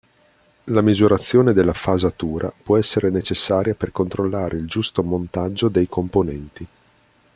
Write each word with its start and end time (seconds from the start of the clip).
La 0.63 0.81
misurazione 0.81 1.53
della 1.53 1.73
fasatura 1.73 2.51
può 2.63 2.75
essere 2.75 3.11
necessaria 3.11 3.75
per 3.75 3.91
controllare 3.91 4.57
il 4.57 4.65
giusto 4.65 5.03
montaggio 5.03 5.67
dei 5.69 5.87
componenti. 5.87 6.67